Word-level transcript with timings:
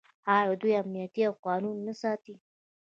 آیا 0.35 0.53
دوی 0.61 0.73
امنیت 0.81 1.15
او 1.27 1.33
قانون 1.45 1.75
نه 1.87 1.93
ساتي؟ 2.01 2.35